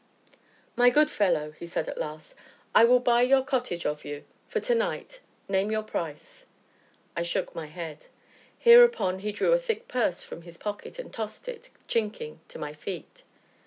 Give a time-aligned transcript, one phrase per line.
[0.75, 2.33] "My good fellow," said he at last,
[2.73, 6.47] "I will buy your cottage of you for to night name your price."
[7.15, 8.05] I shook my head.
[8.57, 12.73] Hereupon he drew a thick purse from his pocket, and tossed it, chinking, to my
[12.73, 13.21] feet.